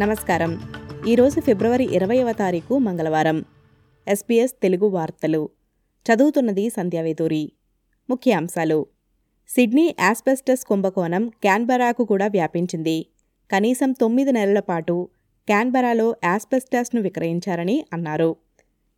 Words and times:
నమస్కారం. 0.00 0.62
ఈరోజు 1.08 1.40
ఫిబ్రవరి 1.40 1.94
ఇరవైవ 1.96 2.32
తారీఖు 2.32 2.78
మంగళవారం. 2.78 3.44
ఎస్బీఎస్ 4.08 4.52
తెలుగు 4.62 4.86
వార్తలు. 4.88 5.48
చదువుతున్నది 6.06 6.70
సంధ్యావేదూరి 6.70 7.52
ముఖ్యాంశాలు. 8.10 8.86
సిడ్నీ 9.48 9.96
యాస్పెస్టస్ 10.00 10.64
కుంభకోణం 10.64 11.28
క్యాన్బరాకు 11.28 12.04
కూడా 12.04 12.26
వ్యాపించింది. 12.26 13.06
కనీసం 13.50 13.92
తొమ్మిది 13.92 14.32
నెలల 14.32 14.60
పాటు 14.60 15.08
క్యాన్బరాలో 15.46 16.16
యాస్పెస్టస్ను 16.24 17.02
విక్రయించారని 17.02 17.84
అన్నారు. 17.92 18.36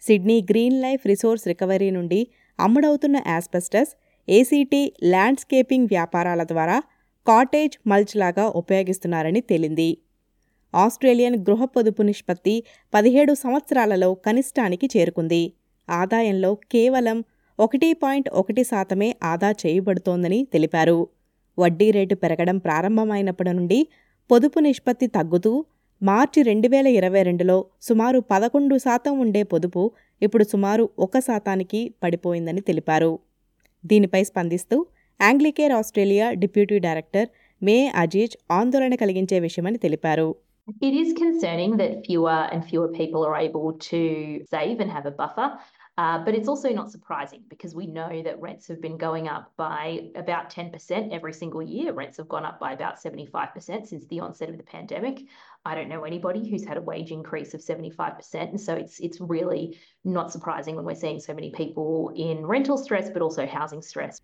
Sydney 0.00 0.42
green 0.42 0.82
life 0.82 1.06
resource 1.06 1.46
recovery 1.46 1.90
నుండి 1.90 2.26
అమ్ముడవుతున్న 2.60 3.16
యాస్బెస్టస్ 3.26 3.96
ఏసీటీ 4.28 4.92
ల్యాండ్స్కేపింగ్ 5.04 5.86
వ్యాపారాల 5.86 6.42
ద్వారా 6.42 6.82
కాటేజ్ 7.26 7.88
మల్చ్ 7.88 8.16
లాగా 8.16 8.48
ఉపయోగిస్తున్నారని 8.48 9.40
తేలింది. 9.40 9.98
ఆస్ట్రేలియన్ 10.76 11.36
గృహ 11.36 11.64
పొదుపు 11.64 12.02
నిష్పత్తి 12.02 12.54
పదిహేడు 12.94 13.32
సంవత్సరాలలో 13.34 14.14
కనిష్టానికి 14.26 14.86
చేరుకుంది. 14.96 15.42
ఆదాయంలో 15.88 16.50
కేవలం 16.54 17.18
ఒకటి 17.58 17.88
పాయింట్ 17.92 18.28
ఒకటి 18.40 18.62
శాతమే 18.64 19.08
ఆదా 19.22 19.50
చేయబడుతోందని 19.62 20.40
తెలిపారు. 20.52 20.98
వడ్డీ 21.58 21.90
రేటు 21.90 22.14
పెరగడం 22.14 22.58
ప్రారంభమైనప్పటి 22.58 23.52
నుండి 23.52 23.78
పొదుపు 24.30 24.58
నిష్పత్తి 24.58 25.06
తగ్గుతూ 25.06 25.52
మార్చి 26.02 26.40
రెండు 26.42 26.68
వేల 26.68 26.86
ఇరవై 26.86 27.22
రెండులో 27.22 27.56
సుమారు 27.82 28.18
పదకొండు 28.20 28.78
శాతం 28.78 29.18
ఉండే 29.18 29.42
పొదుపు 29.42 29.82
ఇప్పుడు 30.22 30.44
సుమారు 30.44 30.84
ఒక 30.98 31.18
శాతానికి 31.18 31.80
పడిపోయిందని 32.02 32.60
తెలిపారు. 32.60 33.12
దీనిపై 33.86 34.22
స్పందిస్తూ 34.24 34.76
Anglicare 35.20 35.72
Australia 35.72 36.26
deputy 36.32 36.78
director 36.78 37.28
May 37.62 37.76
Aziz 37.96 38.34
ఆందోళన 38.50 38.94
కలిగించే 38.94 39.40
విషయమని 39.40 39.78
తెలిపారు. 39.78 40.28
It 40.80 40.94
is 40.94 41.12
concerning 41.12 41.76
that 41.76 42.04
fewer 42.04 42.30
and 42.30 42.64
fewer 42.64 42.88
people 42.88 43.24
are 43.24 43.36
able 43.36 43.74
to 43.74 44.44
save 44.50 44.80
and 44.80 44.90
have 44.90 45.06
a 45.06 45.12
buffer. 45.12 45.58
Uh, 45.98 46.18
but 46.24 46.34
it's 46.34 46.48
also 46.48 46.70
not 46.70 46.90
surprising 46.90 47.42
because 47.48 47.74
we 47.74 47.86
know 47.86 48.20
that 48.22 48.38
rents 48.40 48.66
have 48.68 48.82
been 48.82 48.98
going 48.98 49.28
up 49.28 49.52
by 49.56 50.10
about 50.14 50.50
10% 50.50 51.10
every 51.10 51.32
single 51.32 51.62
year. 51.62 51.92
Rents 51.92 52.18
have 52.18 52.28
gone 52.28 52.44
up 52.44 52.60
by 52.60 52.72
about 52.72 53.00
75% 53.00 53.86
since 53.86 54.06
the 54.06 54.20
onset 54.20 54.50
of 54.50 54.58
the 54.58 54.62
pandemic. 54.62 55.22
I 55.64 55.74
don't 55.74 55.88
know 55.88 56.04
anybody 56.04 56.50
who's 56.50 56.66
had 56.66 56.76
a 56.76 56.82
wage 56.82 57.12
increase 57.12 57.54
of 57.54 57.60
75%. 57.60 58.34
And 58.34 58.60
so 58.60 58.74
it's, 58.74 59.00
it's 59.00 59.20
really 59.20 59.78
not 60.04 60.32
surprising 60.32 60.76
when 60.76 60.84
we're 60.84 60.96
seeing 60.96 61.20
so 61.20 61.32
many 61.32 61.50
people 61.50 62.12
in 62.14 62.44
rental 62.44 62.76
stress, 62.76 63.08
but 63.08 63.22
also 63.22 63.46
housing 63.46 63.80
stress. 63.80 64.20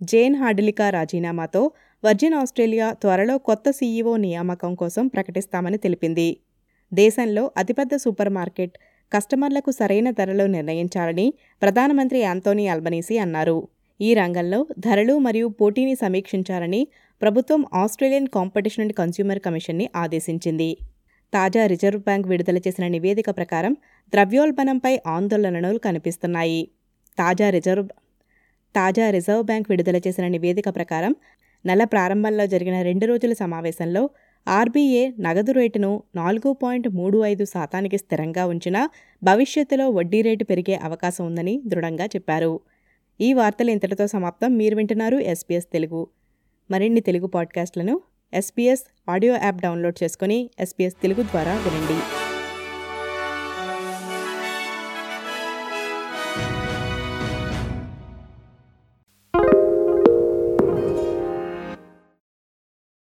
Jayne 0.00 0.36
Hrdlicka 0.36 0.90
రాజీనామాతో 0.90 1.70
Virgin 2.04 2.34
Australia 2.34 2.92
త్వరలో 2.92 3.38
కొత్త 3.38 3.70
CEO 3.70 4.16
నియామకం 4.16 4.74
కోసం 4.74 5.06
ప్రకటిస్తామని 5.06 5.78
తెలిపింది. 5.78 6.36
దేశంలో 6.94 7.50
అతిపెద్ద 7.56 7.96
super 7.96 8.28
market 8.28 8.74
కస్టమర్లకు 9.12 9.70
సరైన 9.70 10.10
ధరలు 10.10 10.44
నిర్ణయించాలని 10.46 11.34
ప్రధానమంత్రి 11.62 12.18
యాంతోనీ 12.18 12.68
అల్బనీసీ 12.68 13.18
అన్నారు. 13.18 13.68
ఈ 14.00 14.14
రంగంలో 14.14 14.66
ధరలు 14.78 15.18
మరియు 15.18 15.46
పోటీని 15.46 15.94
సమీక్షించాలని 15.94 16.88
ప్రభుత్వం 17.22 17.64
ఆస్ట్రేలియన్ 17.74 18.26
కాంపిటీషన్ 18.26 18.84
అండ్ 18.84 18.92
కన్స్యూమర్ 18.92 19.38
కమిషన్ని 19.38 19.90
ఆదేశించింది. 19.96 20.76
తాజా 21.32 21.66
రిజర్వ్ 21.66 22.02
బ్యాంక్ 22.02 22.26
విడుదల 22.26 22.58
చేసిన 22.58 22.88
నివేదిక 22.88 23.30
ప్రకారం 23.30 23.76
ద్రవ్యోల్బణంపై 24.12 24.98
ఆందోళనలు 25.06 25.78
కనిపిస్తున్నాయి. 25.78 26.70
తాజా 27.18 27.50
రిజర్వ్ 27.50 27.88
తాజా 28.76 29.10
రిజర్వ్ 29.10 29.44
బ్యాంక్ 29.44 29.66
విడుదల 29.70 29.96
చేసిన 29.96 30.28
నివేదిక 30.28 30.68
ప్రకారం 30.68 31.14
నెల 31.66 31.84
ప్రారంభంలో 31.84 32.46
జరిగిన 32.46 32.82
రెండు 32.82 33.06
రోజుల 33.06 33.32
సమావేశంలో 33.32 34.10
ఆర్బీఏ 34.48 35.12
నగదు 35.20 35.52
రేటును 35.52 36.02
నాలుగు 36.14 36.52
పాయింట్ 36.52 36.88
మూడు 36.88 37.24
ఐదు 37.24 37.44
శాతానికి 37.44 37.98
స్థిరంగా 37.98 38.46
ఉంచినా 38.46 38.90
భవిష్యత్తులో 39.22 39.90
వడ్డీ 39.90 40.22
రేటు 40.22 40.44
పెరిగే 40.44 40.74
అవకాశం 40.74 41.26
ఉందని 41.26 41.62
దృఢంగా 41.66 42.04
చెప్పారు. 42.04 42.60
ఈ 43.20 43.32
వార్తలు 43.32 43.70
ఇంతటితో 43.70 44.06
సమాప్తం. 44.06 44.56
మీరు 44.56 44.76
వింటున్నారు 44.76 45.16
ఎస్పీఎస్ 45.16 45.66
తెలుగు. 45.72 46.08
మరిన్ని 46.70 47.00
తెలుగు 47.00 47.26
పాడ్కాస్ట్లను 47.26 48.00
ఎస్పీఎస్ 48.34 48.84
ఆడియో 49.08 49.34
యాప్ 49.34 49.62
డౌన్లోడ్ 49.62 50.04
చేసుకుని 50.04 50.50
ఎస్పీఎస్ 50.60 50.94
తెలుగు 51.02 51.22
ద్వారా 51.22 51.52
వినండి. 51.52 52.23